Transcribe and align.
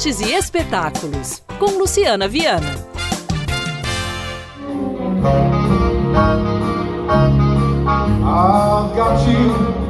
artes 0.00 0.18
e 0.20 0.32
espetáculos, 0.32 1.42
com 1.58 1.76
Luciana 1.76 2.26
Viana. 2.26 2.72
You 9.26 9.80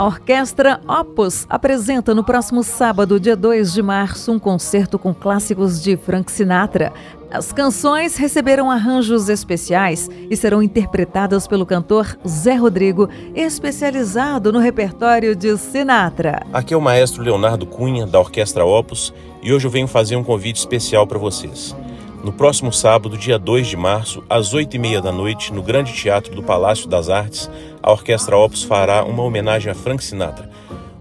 a 0.00 0.04
Orquestra 0.04 0.80
Opus 0.88 1.44
apresenta 1.46 2.14
no 2.14 2.24
próximo 2.24 2.62
sábado, 2.62 3.20
dia 3.20 3.36
2 3.36 3.70
de 3.72 3.82
março, 3.82 4.32
um 4.32 4.38
concerto 4.38 4.98
com 4.98 5.12
clássicos 5.12 5.82
de 5.82 5.94
Frank 5.94 6.32
Sinatra. 6.32 6.90
As 7.32 7.52
canções 7.52 8.16
receberam 8.16 8.68
arranjos 8.68 9.28
especiais 9.28 10.10
e 10.28 10.36
serão 10.36 10.60
interpretadas 10.60 11.46
pelo 11.46 11.64
cantor 11.64 12.18
Zé 12.26 12.56
Rodrigo, 12.56 13.08
especializado 13.36 14.52
no 14.52 14.58
repertório 14.58 15.36
de 15.36 15.56
Sinatra. 15.56 16.42
Aqui 16.52 16.74
é 16.74 16.76
o 16.76 16.80
maestro 16.80 17.22
Leonardo 17.22 17.66
Cunha, 17.66 18.04
da 18.04 18.18
Orquestra 18.18 18.64
Opus, 18.64 19.14
e 19.40 19.52
hoje 19.52 19.64
eu 19.64 19.70
venho 19.70 19.86
fazer 19.86 20.16
um 20.16 20.24
convite 20.24 20.56
especial 20.56 21.06
para 21.06 21.20
vocês. 21.20 21.76
No 22.24 22.32
próximo 22.32 22.72
sábado, 22.72 23.16
dia 23.16 23.38
2 23.38 23.68
de 23.68 23.76
março, 23.76 24.24
às 24.28 24.52
8h30 24.52 25.00
da 25.00 25.12
noite, 25.12 25.52
no 25.52 25.62
Grande 25.62 25.92
Teatro 25.92 26.34
do 26.34 26.42
Palácio 26.42 26.88
das 26.88 27.08
Artes, 27.08 27.48
a 27.80 27.92
Orquestra 27.92 28.36
Opus 28.36 28.64
fará 28.64 29.04
uma 29.04 29.22
homenagem 29.22 29.70
a 29.70 29.74
Frank 29.74 30.02
Sinatra, 30.02 30.50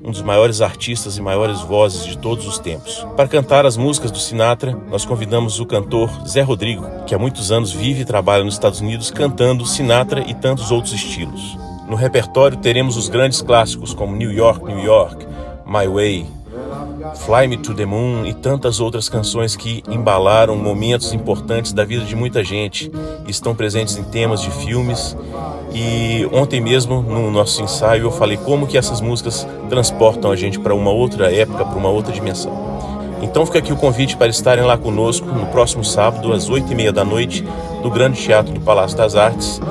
um 0.03 0.11
dos 0.11 0.21
maiores 0.21 0.61
artistas 0.61 1.17
e 1.17 1.21
maiores 1.21 1.61
vozes 1.61 2.05
de 2.05 2.17
todos 2.17 2.47
os 2.47 2.57
tempos. 2.57 3.05
Para 3.15 3.27
cantar 3.27 3.65
as 3.65 3.77
músicas 3.77 4.11
do 4.11 4.17
Sinatra, 4.17 4.77
nós 4.89 5.05
convidamos 5.05 5.59
o 5.59 5.65
cantor 5.65 6.09
Zé 6.27 6.41
Rodrigo, 6.41 6.85
que 7.05 7.13
há 7.13 7.19
muitos 7.19 7.51
anos 7.51 7.71
vive 7.71 8.01
e 8.01 8.05
trabalha 8.05 8.43
nos 8.43 8.55
Estados 8.55 8.81
Unidos 8.81 9.11
cantando 9.11 9.65
Sinatra 9.65 10.21
e 10.27 10.33
tantos 10.33 10.71
outros 10.71 10.93
estilos. 10.93 11.57
No 11.87 11.95
repertório 11.95 12.57
teremos 12.57 12.97
os 12.97 13.09
grandes 13.09 13.41
clássicos 13.41 13.93
como 13.93 14.15
New 14.15 14.31
York, 14.31 14.63
New 14.63 14.83
York, 14.83 15.25
My 15.65 15.87
Way, 15.87 16.38
Fly 17.15 17.47
Me 17.47 17.57
to 17.57 17.73
the 17.73 17.85
Moon 17.85 18.25
e 18.25 18.33
tantas 18.33 18.79
outras 18.79 19.07
canções 19.07 19.55
que 19.55 19.83
embalaram 19.89 20.55
momentos 20.55 21.13
importantes 21.13 21.71
da 21.71 21.85
vida 21.85 22.03
de 22.03 22.15
muita 22.15 22.43
gente 22.43 22.91
estão 23.27 23.55
presentes 23.55 23.97
em 23.97 24.03
temas 24.03 24.41
de 24.41 24.51
filmes. 24.51 25.15
E 25.73 26.27
ontem 26.31 26.59
mesmo, 26.59 27.01
no 27.01 27.31
nosso 27.31 27.61
ensaio, 27.61 28.03
eu 28.03 28.11
falei 28.11 28.37
como 28.37 28.67
que 28.67 28.77
essas 28.77 28.99
músicas 29.01 29.47
transportam 29.69 30.31
a 30.31 30.35
gente 30.35 30.59
para 30.59 30.75
uma 30.75 30.91
outra 30.91 31.33
época, 31.33 31.63
para 31.63 31.77
uma 31.77 31.89
outra 31.89 32.11
dimensão. 32.11 32.51
Então 33.21 33.45
fica 33.45 33.59
aqui 33.59 33.71
o 33.71 33.77
convite 33.77 34.17
para 34.17 34.27
estarem 34.27 34.63
lá 34.63 34.77
conosco 34.77 35.27
no 35.27 35.45
próximo 35.47 35.83
sábado, 35.83 36.33
às 36.33 36.49
oito 36.49 36.71
e 36.71 36.75
meia 36.75 36.91
da 36.91 37.03
noite, 37.03 37.45
no 37.83 37.89
Grande 37.89 38.19
Teatro 38.21 38.53
do 38.53 38.61
Palácio 38.61 38.97
das 38.97 39.15
Artes, 39.15 39.61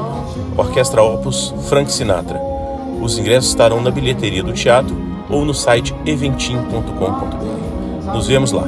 Orquestra 0.56 1.02
Opus 1.02 1.54
Frank 1.68 1.90
Sinatra. 1.90 2.40
Os 3.00 3.18
ingressos 3.18 3.50
estarão 3.50 3.80
na 3.80 3.90
bilheteria 3.90 4.42
do 4.42 4.52
teatro 4.52 5.07
ou 5.28 5.44
no 5.44 5.54
site 5.54 5.94
eventim.com.br. 6.06 8.12
Nos 8.12 8.26
vemos 8.26 8.52
lá. 8.52 8.64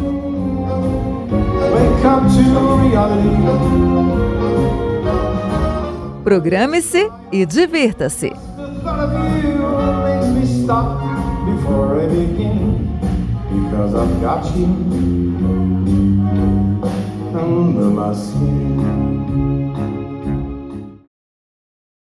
Programe-se 6.25 7.11
e 7.33 7.47
divirta-se. 7.47 8.33
Because 13.53 13.94
I've 13.94 14.20
got 14.20 14.44
you 14.56 14.66
under 17.34 17.91
my 17.91 18.14
skin. 18.14 19.00